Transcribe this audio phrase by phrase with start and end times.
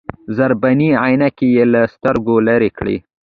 [0.35, 2.97] ذره بيني عينکې يې له سترګو لرې کړې.